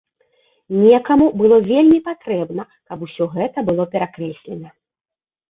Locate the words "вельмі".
1.71-1.99